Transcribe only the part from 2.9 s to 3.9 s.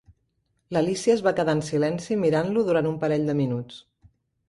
un parell de minuts.